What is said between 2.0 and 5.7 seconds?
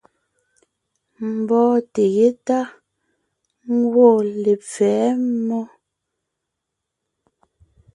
yétá gwɔ̂ lepfɛ̌ mmó.